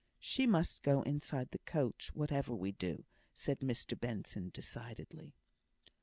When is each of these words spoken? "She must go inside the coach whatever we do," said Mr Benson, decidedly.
"She 0.17 0.47
must 0.47 0.81
go 0.81 1.03
inside 1.03 1.51
the 1.51 1.59
coach 1.59 2.09
whatever 2.15 2.55
we 2.55 2.71
do," 2.71 3.03
said 3.35 3.59
Mr 3.59 3.95
Benson, 3.99 4.49
decidedly. 4.51 5.35